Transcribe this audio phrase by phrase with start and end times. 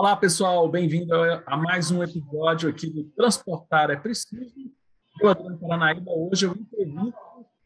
[0.00, 1.14] Olá, pessoal, bem-vindo
[1.44, 4.50] a mais um episódio aqui do Transportar é Preciso.
[5.20, 7.12] Eu, Adriano Paranaíba, hoje eu entrevisto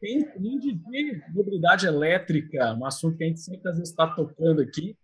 [0.01, 4.61] quem entende de mobilidade elétrica, um assunto que a gente sempre às vezes está tocando
[4.61, 4.97] aqui,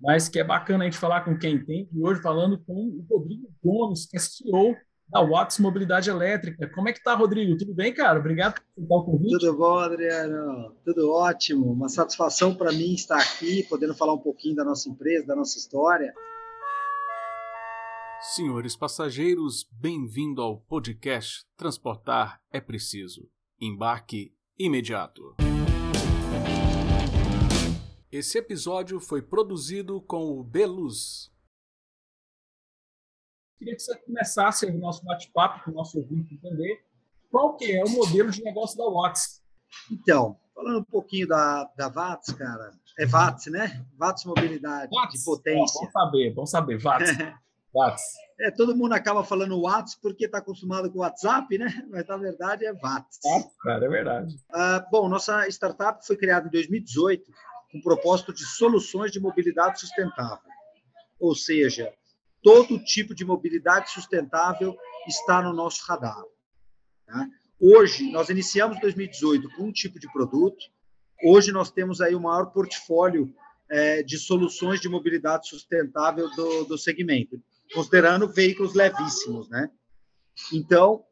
[0.00, 1.90] mas que é bacana a gente falar com quem entende.
[1.92, 4.74] E hoje falando com o Rodrigo Gomes, que é CEO
[5.10, 6.70] da Watts Mobilidade Elétrica.
[6.74, 7.54] Como é que tá, Rodrigo?
[7.58, 8.18] Tudo bem, cara?
[8.18, 9.38] Obrigado por aceitar o convite.
[9.38, 10.74] Tudo bom, Adriano?
[10.86, 11.70] Tudo ótimo.
[11.70, 15.58] Uma satisfação para mim estar aqui, podendo falar um pouquinho da nossa empresa, da nossa
[15.58, 16.14] história.
[18.34, 23.26] Senhores passageiros, bem-vindo ao podcast Transportar é Preciso.
[23.58, 25.34] Embarque imediato.
[28.12, 31.32] Esse episódio foi produzido com o Beluz.
[33.56, 36.84] Queria que você começasse o nosso bate-papo com o nosso ouvinte entender
[37.30, 39.42] qual que é o modelo de negócio da Watts.
[39.90, 43.86] Então, falando um pouquinho da, da Watts, cara, é Watts, né?
[43.98, 45.18] Watts Mobilidade Watts.
[45.18, 45.80] de potência.
[45.80, 47.10] Bom saber, bom saber, Watts.
[47.78, 48.02] Watts.
[48.40, 51.66] É, todo mundo acaba falando Watts porque está acostumado com o WhatsApp, né?
[51.90, 53.18] Mas na verdade é Watts.
[53.24, 54.36] Watts, cara, é verdade.
[54.52, 57.30] Ah, bom, nossa startup foi criada em 2018
[57.70, 60.50] com o propósito de soluções de mobilidade sustentável.
[61.20, 61.92] Ou seja,
[62.42, 64.76] todo tipo de mobilidade sustentável
[65.06, 66.22] está no nosso radar.
[67.06, 67.28] Tá?
[67.60, 70.64] Hoje, nós iniciamos 2018 com um tipo de produto.
[71.24, 73.34] Hoje, nós temos aí o maior portfólio
[73.68, 79.70] é, de soluções de mobilidade sustentável do, do segmento considerando veículos levíssimos, né?
[80.52, 81.04] Então,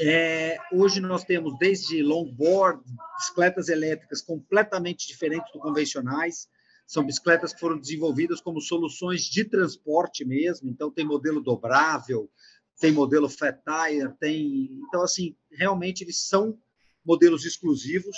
[0.00, 2.82] é, hoje nós temos desde longboard,
[3.16, 6.48] bicicletas elétricas completamente diferentes do convencionais,
[6.86, 12.30] são bicicletas que foram desenvolvidas como soluções de transporte mesmo, então tem modelo dobrável,
[12.78, 16.58] tem modelo fat tire, tem, então assim, realmente eles são
[17.04, 18.16] modelos exclusivos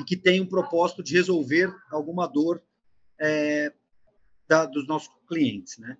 [0.00, 2.62] e que têm um propósito de resolver alguma dor
[3.18, 3.72] é,
[4.48, 5.96] da, dos nossos clientes, né?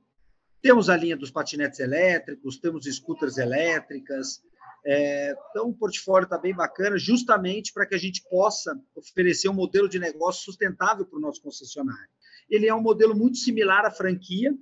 [0.62, 4.40] Temos a linha dos patinetes elétricos, temos scooters elétricas.
[4.86, 9.54] É, então, o portfólio está bem bacana, justamente para que a gente possa oferecer um
[9.54, 12.08] modelo de negócio sustentável para o nosso concessionário.
[12.48, 14.54] Ele é um modelo muito similar à franquia,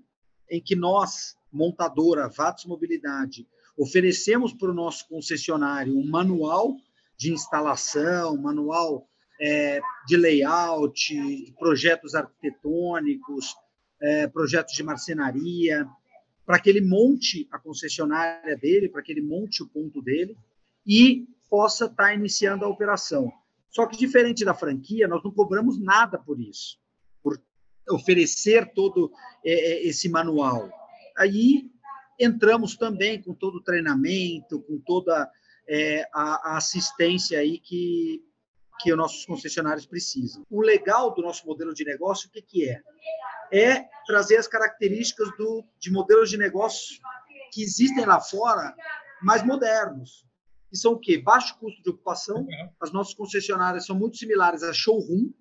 [0.51, 3.47] em que nós, montadora Vatos Mobilidade,
[3.77, 6.77] oferecemos para o nosso concessionário um manual
[7.17, 9.07] de instalação, manual
[9.41, 13.55] é, de layout, de projetos arquitetônicos,
[14.01, 15.87] é, projetos de marcenaria,
[16.47, 20.37] para que ele monte a concessionária dele, para que ele monte o ponto dele
[20.87, 23.33] e possa estar tá iniciando a operação.
[23.69, 26.79] Só que, diferente da franquia, nós não cobramos nada por isso,
[27.23, 27.41] por
[27.89, 29.13] oferecer todo
[29.45, 30.71] é, é esse manual.
[31.17, 31.71] Aí
[32.19, 35.31] entramos também com todo o treinamento, com toda
[35.69, 38.23] é, a, a assistência aí que,
[38.81, 40.45] que os nossos concessionários precisam.
[40.51, 42.83] O legal do nosso modelo de negócio, o que, que é?
[43.53, 46.99] É trazer as características do, de modelos de negócio
[47.53, 48.75] que existem lá fora,
[49.23, 50.27] mais modernos.
[50.69, 51.19] Que são o quê?
[51.19, 52.47] Baixo custo de ocupação.
[52.81, 55.33] As nossas concessionárias são muito similares a showroom,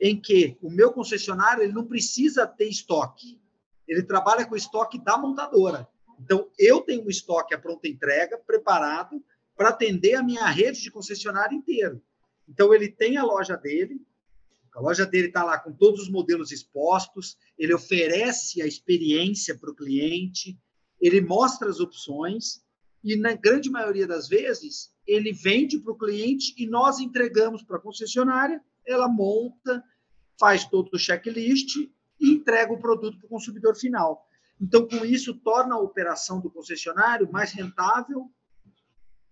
[0.00, 3.40] em que o meu concessionário ele não precisa ter estoque.
[3.86, 5.88] Ele trabalha com o estoque da montadora.
[6.20, 9.22] Então, eu tenho um estoque à pronta entrega, preparado
[9.56, 12.00] para atender a minha rede de concessionário inteiro.
[12.48, 14.00] Então, ele tem a loja dele,
[14.74, 19.70] a loja dele está lá com todos os modelos expostos, ele oferece a experiência para
[19.70, 20.58] o cliente,
[21.00, 22.64] ele mostra as opções
[23.02, 27.76] e, na grande maioria das vezes, ele vende para o cliente e nós entregamos para
[27.76, 29.82] a concessionária, ela monta,
[30.40, 34.26] faz todo o checklist e entrega o produto para o consumidor final.
[34.60, 38.30] Então, com isso, torna a operação do concessionário mais rentável,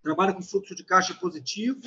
[0.02, 1.80] trabalha com fluxo de caixa positivo.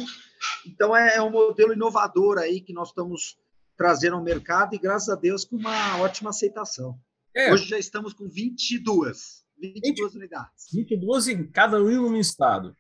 [0.65, 3.37] Então, é, é um modelo inovador aí que nós estamos
[3.77, 6.97] trazeram ao mercado e, graças a Deus, com uma ótima aceitação.
[7.35, 7.53] É.
[7.53, 10.67] Hoje já estamos com 22, 22 20, unidades.
[10.73, 12.75] 22 em cada um no estado.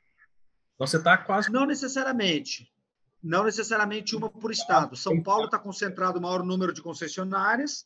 [0.75, 1.51] Então você está quase.
[1.51, 2.71] Não necessariamente.
[3.21, 4.95] Não necessariamente uma por estado.
[4.95, 7.83] São Paulo está concentrado o maior número de concessionárias,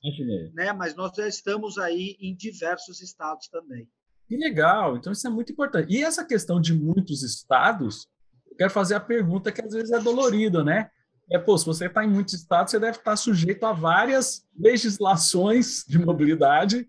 [0.54, 0.74] né?
[0.74, 3.88] mas nós já estamos aí em diversos estados também.
[4.28, 4.98] Que legal!
[4.98, 5.94] Então isso é muito importante.
[5.94, 8.06] E essa questão de muitos estados,
[8.52, 10.92] eu quero fazer a pergunta que às vezes é dolorida, né?
[11.32, 15.84] É, pô, se você está em muitos estados, você deve estar sujeito a várias legislações
[15.88, 16.88] de mobilidade.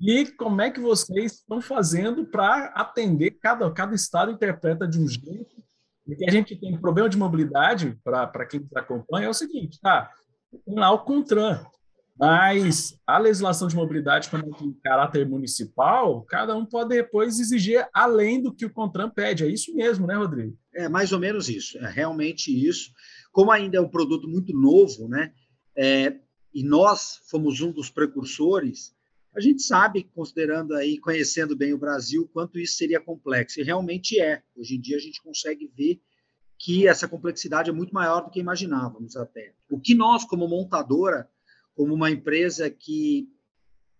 [0.00, 3.32] E como é que vocês estão fazendo para atender?
[3.32, 5.60] Cada, cada estado interpreta de um jeito.
[6.06, 10.10] Porque a gente tem problema de mobilidade, para quem nos acompanha, é o seguinte: tá,
[10.64, 11.64] tem lá o CONTRAN,
[12.18, 17.86] mas a legislação de mobilidade, quando é em caráter municipal, cada um pode depois exigir
[17.94, 19.44] além do que o CONTRAN pede.
[19.44, 20.56] É isso mesmo, né, Rodrigo?
[20.74, 21.78] É mais ou menos isso.
[21.78, 22.90] É realmente isso.
[23.32, 25.32] Como ainda é um produto muito novo, né?
[25.76, 26.18] É,
[26.52, 28.94] e nós fomos um dos precursores,
[29.32, 33.60] A gente sabe, considerando aí, conhecendo bem o Brasil, quanto isso seria complexo.
[33.60, 34.42] E realmente é.
[34.56, 36.00] Hoje em dia a gente consegue ver
[36.58, 39.54] que essa complexidade é muito maior do que imaginávamos até.
[39.70, 41.30] O que nós, como montadora,
[41.74, 43.28] como uma empresa que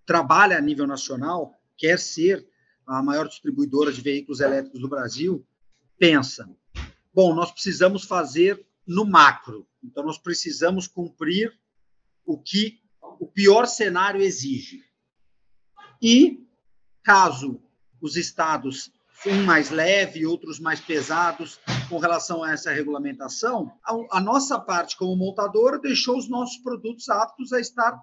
[0.05, 2.47] trabalha a nível nacional, quer ser
[2.85, 5.47] a maior distribuidora de veículos elétricos do Brasil,
[5.97, 6.50] pensa:
[7.15, 9.67] bom, nós precisamos fazer no macro.
[9.82, 11.59] Então, nós precisamos cumprir
[12.25, 12.81] o que
[13.19, 14.85] o pior cenário exige.
[16.03, 16.47] E,
[17.03, 17.61] caso
[18.00, 18.91] os estados,
[19.27, 24.97] um mais leve, outros mais pesados, com relação a essa regulamentação, a, a nossa parte
[24.97, 28.00] como montadora deixou os nossos produtos aptos a estar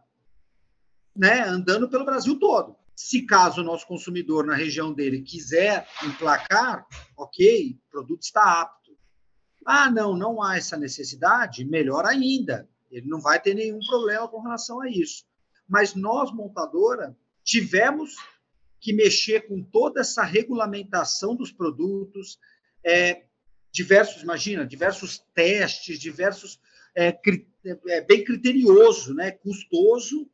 [1.16, 2.76] né, andando pelo Brasil todo.
[2.96, 6.86] Se caso o nosso consumidor na região dele quiser emplacar,
[7.16, 8.77] ok, o produto está apto.
[9.70, 12.70] Ah, não, não há essa necessidade, melhor ainda.
[12.90, 15.26] Ele não vai ter nenhum problema com relação a isso.
[15.68, 18.16] Mas nós, montadora, tivemos
[18.80, 22.40] que mexer com toda essa regulamentação dos produtos,
[22.82, 23.26] é,
[23.70, 26.62] diversos, imagina, diversos testes, diversos,
[26.96, 27.46] é, cri,
[27.88, 30.30] é, bem criterioso, né, custoso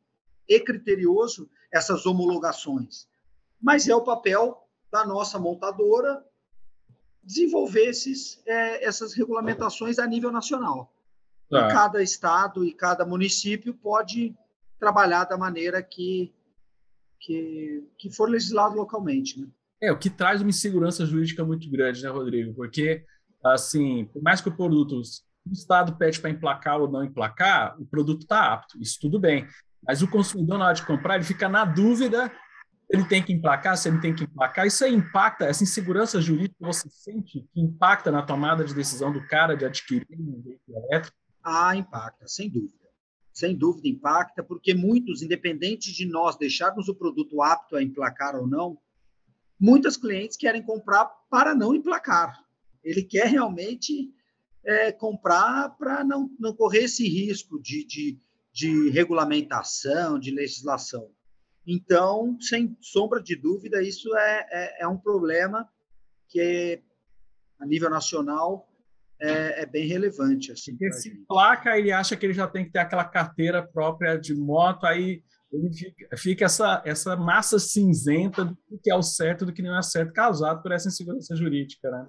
[0.48, 3.08] e criterioso essas homologações.
[3.60, 6.24] Mas é o papel da nossa montadora
[7.24, 10.92] desenvolver esses, é, essas regulamentações a nível nacional.
[11.50, 11.68] Tá.
[11.68, 14.34] Cada estado e cada município pode
[14.78, 16.32] trabalhar da maneira que,
[17.20, 19.40] que, que for legislado localmente.
[19.40, 19.46] Né?
[19.80, 22.54] É, o que traz uma insegurança jurídica muito grande, né, Rodrigo?
[22.54, 23.04] Porque,
[23.44, 27.86] assim, por mais que o produto, o Estado pede para emplacar ou não emplacar, o
[27.86, 29.46] produto está apto, isso tudo bem.
[29.86, 32.32] Mas o consumidor, na hora de comprar, ele fica na dúvida
[32.88, 34.66] ele tem que emplacar, se ele tem que emplacar.
[34.66, 39.26] Isso aí impacta, essa insegurança jurídica você sente que impacta na tomada de decisão do
[39.26, 41.16] cara de adquirir um veículo elétrico?
[41.42, 42.84] Ah, impacta, sem dúvida.
[43.32, 48.46] Sem dúvida impacta, porque muitos, independente de nós deixarmos o produto apto a emplacar ou
[48.46, 48.78] não,
[49.58, 52.38] muitos clientes querem comprar para não emplacar.
[52.82, 54.12] Ele quer realmente
[54.64, 58.18] é, comprar para não, não correr esse risco de, de
[58.54, 61.10] de regulamentação, de legislação.
[61.66, 65.68] Então, sem sombra de dúvida, isso é, é, é um problema
[66.28, 66.82] que,
[67.58, 68.68] a nível nacional,
[69.20, 70.52] é, é bem relevante.
[70.52, 74.16] Assim, Porque se placa, ele acha que ele já tem que ter aquela carteira própria
[74.16, 75.22] de moto, aí
[75.52, 79.62] ele fica, fica essa, essa massa cinzenta do que é o certo e do que
[79.62, 81.90] não é certo, causado por essa insegurança jurídica.
[81.90, 82.08] Né?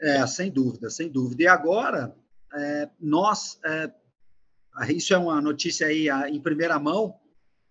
[0.00, 1.42] É, sem dúvida, sem dúvida.
[1.42, 2.14] E agora,
[2.54, 3.90] é, nós é,
[4.90, 7.18] isso é uma notícia aí em primeira mão.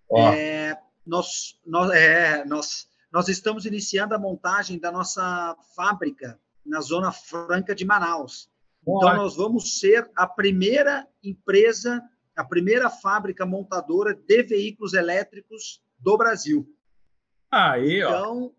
[0.09, 0.19] Oh.
[0.19, 7.11] É, nós, nós, é, nós, nós estamos iniciando a montagem da nossa fábrica na Zona
[7.11, 8.49] Franca de Manaus.
[8.85, 8.97] Oh.
[8.97, 12.01] Então, nós vamos ser a primeira empresa,
[12.35, 16.67] a primeira fábrica montadora de veículos elétricos do Brasil.
[17.51, 18.09] Aí, ó.
[18.09, 18.55] Então,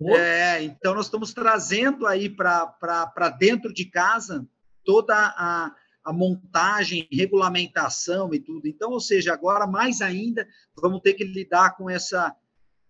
[0.00, 0.16] oh.
[0.16, 4.46] é, então nós estamos trazendo aí para dentro de casa
[4.84, 5.74] toda a
[6.08, 8.66] a montagem, regulamentação e tudo.
[8.66, 12.34] Então, ou seja, agora mais ainda vamos ter que lidar com essa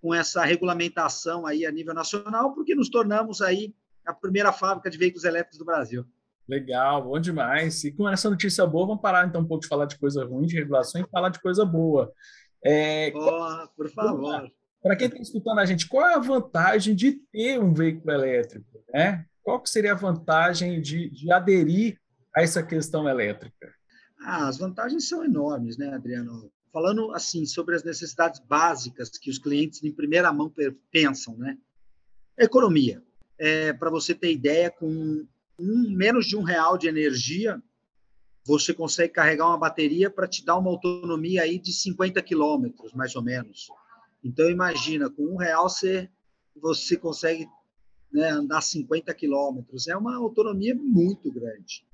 [0.00, 3.74] com essa regulamentação aí a nível nacional, porque nos tornamos aí
[4.06, 6.06] a primeira fábrica de veículos elétricos do Brasil.
[6.48, 7.82] Legal, bom demais.
[7.82, 10.46] E com essa notícia boa, vamos parar então um pouco de falar de coisa ruim,
[10.46, 12.12] de regulação, e falar de coisa boa.
[12.64, 14.48] É, oh, por favor.
[14.80, 18.84] Para quem está escutando a gente, qual é a vantagem de ter um veículo elétrico?
[18.94, 19.26] Né?
[19.42, 21.98] Qual que seria a vantagem de, de aderir
[22.38, 23.74] a essa questão elétrica?
[24.20, 26.50] Ah, as vantagens são enormes, né, Adriano?
[26.72, 30.52] Falando assim sobre as necessidades básicas que os clientes em primeira mão
[30.90, 31.58] pensam, né?
[32.38, 33.02] Economia.
[33.36, 35.26] É, Para você ter ideia, com
[35.58, 37.60] um, menos de um real de energia,
[38.44, 43.16] você consegue carregar uma bateria para te dar uma autonomia aí de 50 quilômetros, mais
[43.16, 43.68] ou menos.
[44.22, 46.08] Então, imagina, com um real você,
[46.54, 47.48] você consegue
[48.12, 49.88] né, andar 50 quilômetros.
[49.88, 51.87] É uma autonomia muito grande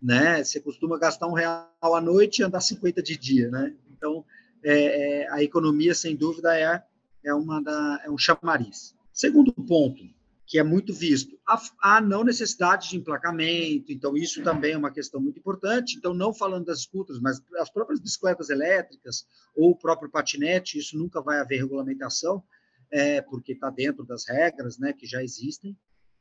[0.00, 0.42] né?
[0.42, 3.74] Você costuma gastar um real à noite e andar 50 de dia, né?
[3.90, 4.24] Então,
[4.62, 6.82] é, é, a economia, sem dúvida, é,
[7.24, 8.94] é, uma da, é um chamariz.
[9.12, 10.02] Segundo ponto,
[10.46, 14.90] que é muito visto, a, a não necessidade de emplacamento, então isso também é uma
[14.90, 15.96] questão muito importante.
[15.96, 20.98] Então, não falando das scooters, mas as próprias bicicletas elétricas ou o próprio patinete, isso
[20.98, 22.42] nunca vai haver regulamentação,
[22.90, 25.76] é, porque está dentro das regras né, que já existem.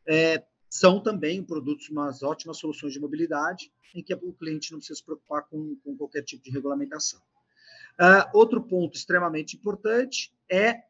[0.08, 5.00] É, são também produtos, umas ótimas soluções de mobilidade, em que o cliente não precisa
[5.00, 7.20] se preocupar com, com qualquer tipo de regulamentação.
[8.00, 10.84] Uh, outro ponto extremamente importante é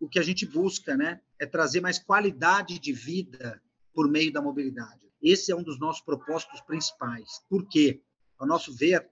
[0.00, 1.20] o que a gente busca, né?
[1.38, 3.62] É trazer mais qualidade de vida
[3.94, 5.12] por meio da mobilidade.
[5.22, 7.44] Esse é um dos nossos propósitos principais.
[7.48, 8.02] Por quê?
[8.38, 9.08] Ao nosso ver,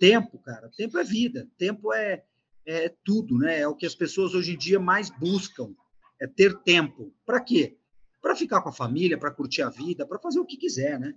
[0.00, 2.24] tempo, cara, tempo é vida, tempo é,
[2.66, 3.60] é tudo, né?
[3.60, 5.72] É o que as pessoas hoje em dia mais buscam,
[6.20, 7.14] é ter tempo.
[7.24, 7.78] Para quê?
[8.24, 11.14] Para ficar com a família, para curtir a vida, para fazer o que quiser, né?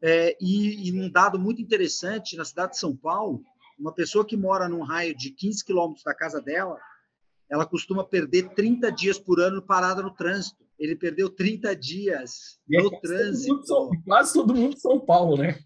[0.00, 3.42] É, e, e um dado muito interessante, na cidade de São Paulo,
[3.76, 6.78] uma pessoa que mora num raio de 15 quilômetros da casa dela,
[7.50, 10.64] ela costuma perder 30 dias por ano parada no trânsito.
[10.78, 13.64] Ele perdeu 30 dias e no é trânsito.
[13.64, 15.58] Todo mundo, quase todo mundo em São Paulo, né?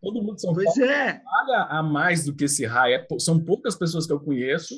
[0.00, 1.20] Todo mundo em São pois Paulo é.
[1.20, 2.94] paga a mais do que esse raio.
[2.94, 4.74] É são poucas pessoas que eu conheço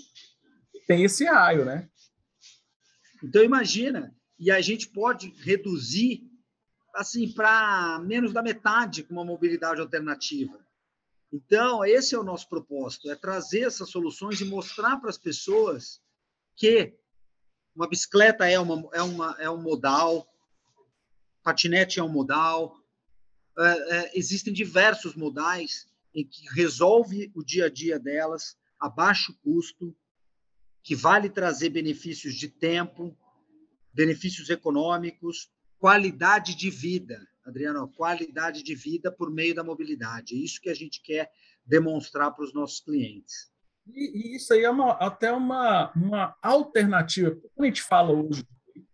[0.73, 1.89] que tem esse raio, né?
[3.23, 6.31] Então imagina, e a gente pode reduzir
[6.95, 10.59] assim para menos da metade com uma mobilidade alternativa.
[11.33, 16.01] Então, esse é o nosso propósito, é trazer essas soluções e mostrar para as pessoas
[16.55, 16.95] que
[17.75, 20.27] uma bicicleta é, uma, é, uma, é um modal,
[21.43, 22.81] patinete é um modal,
[23.59, 29.37] é, é, existem diversos modais em que resolve o dia a dia delas a baixo
[29.43, 29.95] custo,
[30.83, 33.17] que vale trazer benefícios de tempo,
[33.97, 40.35] benefícios econômicos, qualidade de vida, Adriano, qualidade de vida por meio da mobilidade.
[40.35, 41.31] É isso que a gente quer
[41.65, 43.51] demonstrar para os nossos clientes.
[43.87, 47.31] E, e isso aí é uma, até uma, uma alternativa.
[47.31, 48.45] Quando a gente fala hoje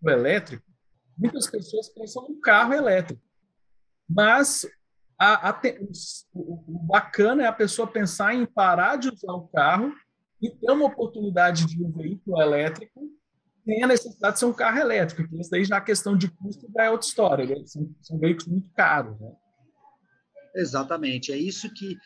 [0.01, 0.65] do elétrico,
[1.19, 3.23] muitas pessoas pensam no carro elétrico.
[4.09, 4.67] Mas
[5.19, 5.61] a, a,
[6.33, 9.93] o, bacana é a pessoa pensar em parar de usar o carro
[10.41, 13.11] e ter uma oportunidade de um veículo elétrico
[13.65, 16.29] tem a necessidade de ser um carro elétrico, que isso daí já a questão de
[16.31, 17.67] custo já é outra história, né?
[17.67, 19.19] são, são, veículos muito caros.
[19.21, 19.33] Né?
[20.57, 21.97] Exatamente, é isso que,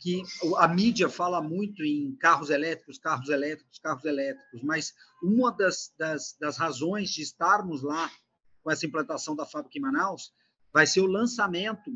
[0.00, 0.22] que
[0.58, 6.36] a mídia fala muito em carros elétricos, carros elétricos, carros elétricos, mas uma das, das,
[6.40, 8.10] das razões de estarmos lá
[8.62, 10.32] com essa implantação da fábrica em Manaus
[10.72, 11.90] vai ser o lançamento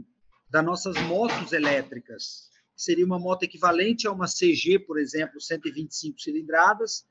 [0.49, 2.51] das nossas motos elétricas.
[2.77, 7.07] Seria uma moto equivalente a uma CG, por exemplo, 125 cilindradas,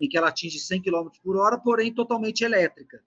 [0.00, 3.02] em que ela atinge 100 km por hora, porém totalmente elétrica.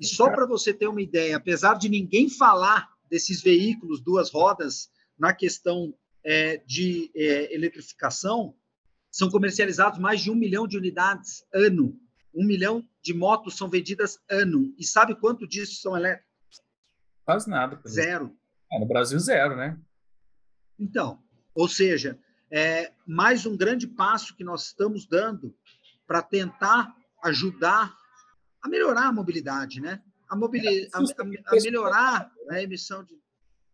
[0.00, 4.90] E só para você ter uma ideia, apesar de ninguém falar desses veículos duas rodas
[5.18, 8.54] na questão é, de é, eletrificação,
[9.10, 11.98] são comercializados mais de um milhão de unidades ano.
[12.34, 14.72] Um milhão de motos são vendidas ano.
[14.78, 16.62] E sabe quanto disso são elétricos?
[17.24, 17.80] Quase nada.
[17.86, 18.34] Zero.
[18.72, 19.78] É, no Brasil, zero, né?
[20.78, 21.22] Então,
[21.54, 22.18] ou seja,
[22.50, 25.54] é mais um grande passo que nós estamos dando
[26.06, 26.94] para tentar
[27.24, 27.94] ajudar
[28.62, 30.00] a melhorar a mobilidade, né?
[30.28, 33.20] A, mobili a, a, a melhorar a emissão de.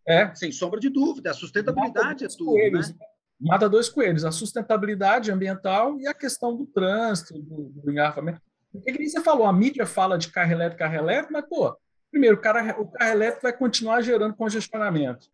[0.06, 0.34] É.
[0.34, 2.52] Sem sombra de dúvida, a sustentabilidade é tudo.
[2.52, 2.96] Coelhos, né?
[3.40, 8.40] Mata dois coelhos, a sustentabilidade ambiental e a questão do trânsito, do, do engarrafamento.
[8.72, 11.76] Porque que você falou, a mídia fala de carro elétrico, carro elétrico, mas, pô,
[12.10, 15.28] primeiro, o, cara, o carro elétrico vai continuar gerando congestionamento.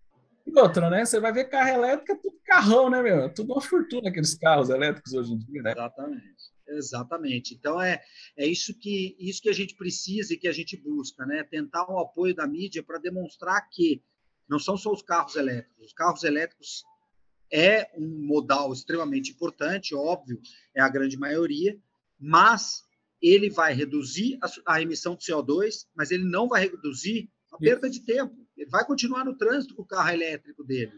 [0.46, 1.04] E outra, né?
[1.04, 3.20] Você vai ver carro elétrico, é tudo carrão, né, meu?
[3.20, 5.72] É tudo uma fortuna aqueles carros elétricos hoje em dia, né?
[5.72, 6.53] Exatamente.
[6.68, 7.54] Exatamente.
[7.54, 8.02] Então é,
[8.36, 11.42] é isso que isso que a gente precisa e que a gente busca, né?
[11.42, 14.02] Tentar o apoio da mídia para demonstrar que
[14.48, 15.86] não são só os carros elétricos.
[15.86, 16.84] Os carros elétricos
[17.52, 20.40] é um modal extremamente importante, óbvio,
[20.74, 21.78] é a grande maioria,
[22.18, 22.82] mas
[23.22, 27.88] ele vai reduzir a, a emissão de CO2, mas ele não vai reduzir a perda
[27.88, 28.34] de tempo.
[28.56, 30.92] Ele vai continuar no trânsito com o carro elétrico dele.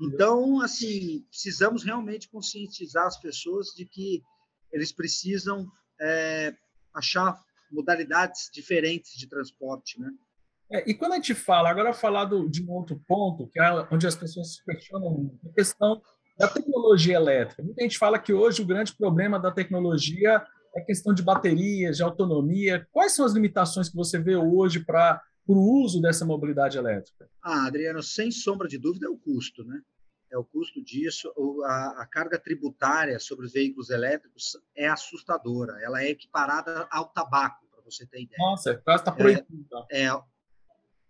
[0.00, 4.22] Então, assim, precisamos realmente conscientizar as pessoas de que
[4.72, 6.54] eles precisam é,
[6.94, 7.38] achar
[7.70, 10.10] modalidades diferentes de transporte, né?
[10.70, 13.88] É, e quando a gente fala, agora falar do, de um outro ponto, que é
[13.90, 16.00] onde as pessoas se questionam a questão
[16.38, 17.62] da tecnologia elétrica.
[17.62, 20.42] Muita gente fala que hoje o grande problema da tecnologia
[20.74, 22.86] é a questão de baterias, de autonomia.
[22.90, 27.28] Quais são as limitações que você vê hoje para o uso dessa mobilidade elétrica?
[27.42, 29.80] Ah, Adriano, sem sombra de dúvida é o custo, né?
[30.32, 31.32] É o custo disso.
[31.64, 35.78] A, a, carga tributária sobre os veículos elétricos é assustadora.
[35.82, 38.38] Ela é equiparada ao tabaco, para você ter ideia.
[38.38, 39.46] Nossa, quase está proibido.
[39.90, 40.10] É, é,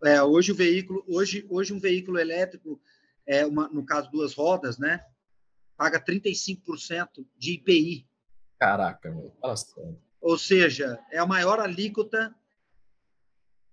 [0.04, 2.80] é, hoje o veículo, hoje, hoje um veículo elétrico,
[3.24, 5.04] é uma, no caso duas rodas, né,
[5.76, 8.08] paga 35% de IPI.
[8.58, 9.32] Caraca, meu,
[10.20, 12.34] Ou seja, é a maior alíquota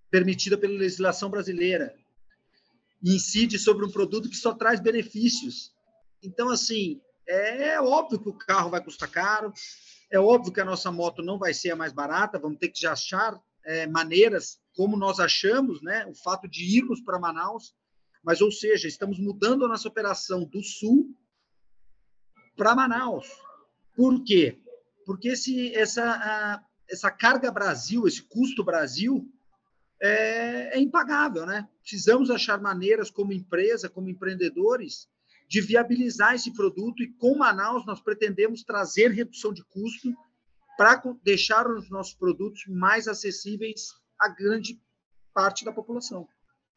[0.08, 1.94] permitida pela legislação brasileira
[3.02, 5.72] incide sobre um produto que só traz benefícios.
[6.22, 9.52] Então, assim, é óbvio que o carro vai custar caro,
[10.10, 12.86] é óbvio que a nossa moto não vai ser a mais barata, vamos ter que
[12.86, 17.74] achar é, maneiras, como nós achamos, né, o fato de irmos para Manaus,
[18.22, 21.16] mas, ou seja, estamos mudando a nossa operação do Sul
[22.56, 23.26] para Manaus.
[23.94, 24.58] Por quê?
[25.06, 29.26] Porque esse, essa, a, essa carga Brasil, esse custo Brasil,
[30.02, 31.68] é, é impagável, né?
[31.80, 35.08] Precisamos achar maneiras, como empresa, como empreendedores,
[35.48, 40.14] de viabilizar esse produto e com Manaus nós pretendemos trazer redução de custo
[40.76, 44.80] para deixar os nossos produtos mais acessíveis a grande
[45.34, 46.28] parte da população.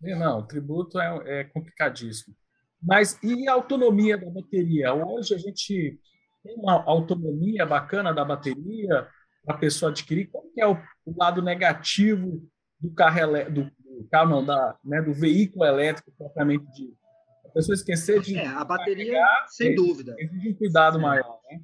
[0.01, 2.35] Não, o tributo é, é complicadíssimo.
[2.81, 4.93] Mas e a autonomia da bateria?
[4.93, 5.97] Hoje a gente
[6.43, 9.07] tem uma autonomia bacana da bateria
[9.45, 10.29] para a pessoa adquirir.
[10.29, 12.45] Qual é o, o, lado negativo
[12.83, 16.97] do carro, do, do carro não, da, né, do veículo elétrico propriamente dito?
[17.45, 18.35] A pessoa esquecer de.
[18.37, 20.13] É, a bateria, carregar, sem dúvida.
[20.19, 21.61] Exige um cuidado maior, né?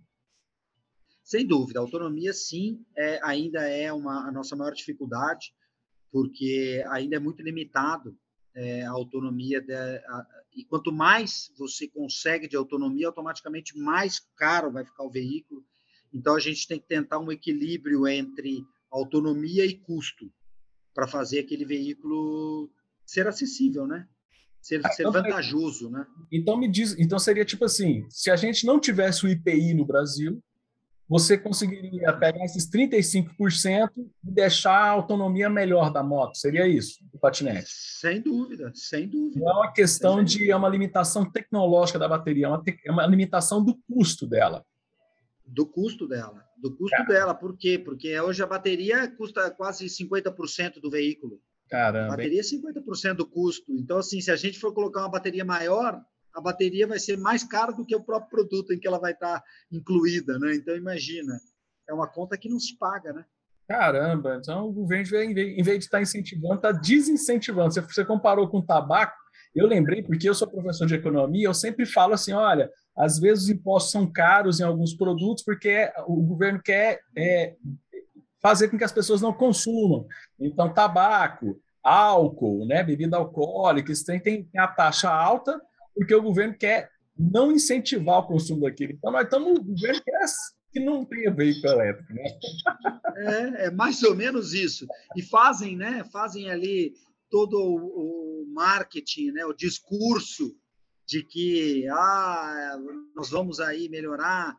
[1.21, 5.53] Sem dúvida, a autonomia sim é, ainda é uma, a nossa maior dificuldade,
[6.11, 8.17] porque ainda é muito limitado
[8.55, 9.63] é, a autonomia
[10.07, 15.63] a, e quanto mais você consegue de autonomia, automaticamente mais caro vai ficar o veículo.
[16.11, 20.31] Então a gente tem que tentar um equilíbrio entre autonomia e custo
[20.93, 22.69] para fazer aquele veículo
[23.05, 24.07] ser acessível, né?
[24.61, 26.05] Ser, ser então, vantajoso, né?
[26.31, 29.85] Então me diz, então seria tipo assim, se a gente não tivesse o IPI no
[29.85, 30.43] Brasil,
[31.09, 36.37] você conseguiria pegar esses 35% e deixar a autonomia melhor da moto.
[36.37, 37.67] Seria isso, do patinete?
[37.67, 39.39] Sem dúvida, sem dúvida.
[39.39, 43.07] Não é uma questão de é uma limitação tecnológica da bateria, é uma, é uma
[43.07, 44.63] limitação do custo dela.
[45.51, 46.43] Do custo dela.
[46.57, 47.33] Do custo dela.
[47.33, 47.79] Por quê?
[47.79, 51.41] Porque hoje a bateria custa quase 50% do veículo.
[51.69, 52.13] Caramba.
[52.13, 53.71] A bateria é 50% do custo.
[53.77, 55.99] Então, assim, se a gente for colocar uma bateria maior,
[56.35, 59.13] a bateria vai ser mais cara do que o próprio produto em que ela vai
[59.13, 60.55] estar incluída, né?
[60.55, 61.39] Então imagina,
[61.87, 63.25] é uma conta que não se paga, né?
[63.67, 67.73] Caramba, então o governo, em vez de estar incentivando, está desincentivando.
[67.73, 69.15] Você comparou com o tabaco,
[69.53, 73.45] eu lembrei, porque eu sou professor de economia, eu sempre falo assim: olha, às vezes
[73.45, 77.55] os impostos são caros em alguns produtos porque o governo quer é,
[78.41, 80.05] fazer com que as pessoas não consumam.
[80.37, 85.61] Então, tabaco, álcool, né, bebida alcoólica, isso tem, tem a taxa alta
[85.95, 88.93] porque o governo quer não incentivar o consumo daquilo.
[88.93, 90.25] Então, nós estamos, o governo quer
[90.71, 92.13] que não tenha veículo elétrico.
[92.13, 92.23] Né?
[93.15, 94.85] É, é mais ou menos isso.
[95.15, 96.93] E fazem, né, fazem ali
[97.29, 100.53] todo o, marketing, né, o discurso
[101.09, 102.77] de que ah,
[103.15, 104.55] nós vamos aí melhorar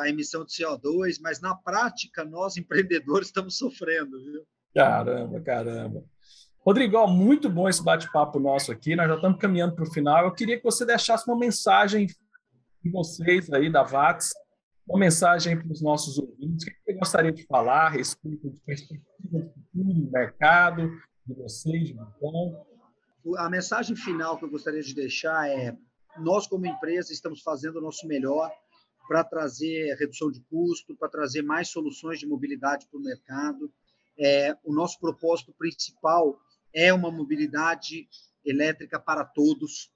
[0.00, 4.42] a emissão de CO2, mas na prática nós empreendedores estamos sofrendo, viu?
[4.74, 6.04] Caramba, caramba.
[6.60, 8.94] Rodrigo, muito bom esse bate-papo nosso aqui.
[8.94, 10.24] Nós já estamos caminhando para o final.
[10.24, 14.34] Eu queria que você deixasse uma mensagem de vocês aí da VATS,
[14.86, 16.66] uma mensagem para os nossos ouvintes.
[16.66, 20.90] O que você gostaria de falar a respeito de perspectiva do futuro do mercado,
[21.26, 22.66] de vocês, de então?
[23.36, 25.76] A mensagem final que eu gostaria de deixar é:
[26.18, 28.50] nós, como empresa, estamos fazendo o nosso melhor
[29.06, 33.72] para trazer redução de custo, para trazer mais soluções de mobilidade para o mercado.
[34.18, 36.38] É, o nosso propósito principal
[36.72, 38.08] é uma mobilidade
[38.44, 39.90] elétrica para todos,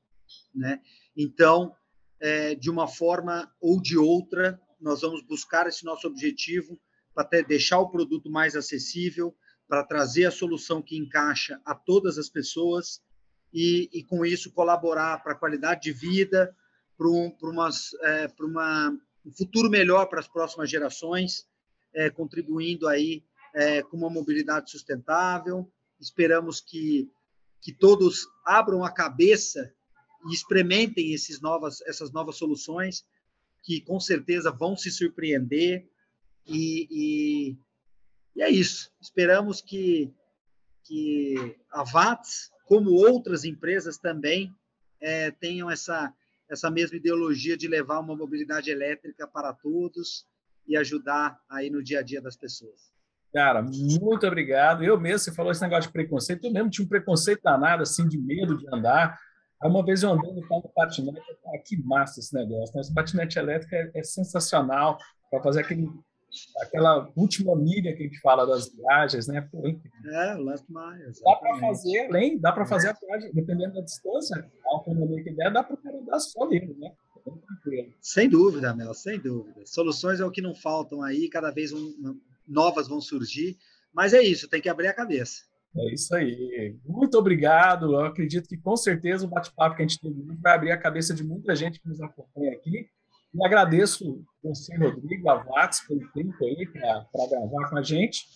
[0.54, 0.80] né?
[1.16, 1.74] Então,
[2.20, 6.80] é, de uma forma ou de outra, nós vamos buscar esse nosso objetivo
[7.14, 9.36] para deixar o produto mais acessível,
[9.68, 13.00] para trazer a solução que encaixa a todas as pessoas
[13.52, 16.54] e, e com isso colaborar para a qualidade de vida,
[16.96, 17.32] para um,
[18.02, 18.28] é,
[19.24, 21.46] um futuro melhor para as próximas gerações,
[21.94, 23.22] é, contribuindo aí
[23.54, 25.70] é, com uma mobilidade sustentável,
[26.02, 27.08] Esperamos que,
[27.60, 29.72] que todos abram a cabeça
[30.28, 33.06] e experimentem esses novas, essas novas soluções,
[33.62, 35.88] que com certeza vão se surpreender.
[36.44, 37.58] E, e,
[38.34, 38.90] e é isso.
[39.00, 40.12] Esperamos que,
[40.82, 44.54] que a VATS, como outras empresas também,
[45.00, 46.12] é, tenham essa,
[46.48, 50.26] essa mesma ideologia de levar uma mobilidade elétrica para todos
[50.66, 52.92] e ajudar aí no dia a dia das pessoas.
[53.32, 54.84] Cara, muito obrigado.
[54.84, 58.06] Eu mesmo, você falou esse negócio de preconceito, eu mesmo tinha um preconceito danado, assim,
[58.06, 59.18] de medo de andar.
[59.60, 62.82] Aí uma vez eu no carro patinete, ah, que massa esse negócio, né?
[62.82, 64.98] Esse patinete elétrico é, é sensacional
[65.30, 65.88] para fazer aquele,
[66.60, 69.40] aquela última milha que a gente fala das viagens, né?
[69.50, 71.12] Pô, é, o last mile.
[71.22, 75.32] Dá para fazer além, dá para fazer a viagem, dependendo da distância, a autonomia que
[75.32, 76.92] der, dá para andar só nele, né?
[78.00, 79.62] Sem dúvida, Mel, sem dúvida.
[79.64, 83.56] Soluções é o que não faltam aí, cada vez um, novas vão surgir,
[83.92, 85.42] mas é isso, tem que abrir a cabeça.
[85.74, 86.76] É isso aí.
[86.84, 87.92] Muito obrigado.
[87.94, 91.14] Eu acredito que com certeza o bate-papo que a gente teve vai abrir a cabeça
[91.14, 92.90] de muita gente que nos acompanha aqui.
[93.34, 98.26] E agradeço você, Rodrigo, a Vats, pelo tempo aí para gravar com a gente.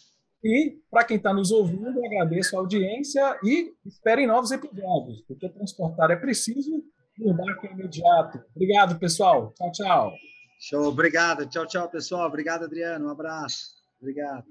[0.43, 6.11] E para quem está nos ouvindo, agradeço a audiência e esperem novos episódios, porque transportar
[6.11, 6.85] é preciso
[7.19, 8.41] mudar que é imediato.
[8.55, 9.53] Obrigado, pessoal.
[9.55, 10.13] Tchau, tchau.
[10.61, 10.85] Show.
[10.85, 11.47] Obrigado.
[11.47, 12.29] Tchau, tchau, pessoal.
[12.29, 13.07] Obrigado, Adriano.
[13.07, 13.75] Um abraço.
[14.01, 14.45] Obrigado.